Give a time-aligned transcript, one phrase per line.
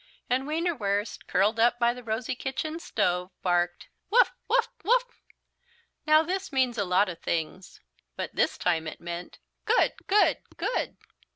[0.31, 5.03] And Wienerwurst, curled up by the rosy kitchen stove, barked, "Woof, woof, woof."
[6.07, 7.81] Now this means a lot of things.
[8.15, 9.37] But this time it meant,
[9.67, 10.97] "Good, good, good."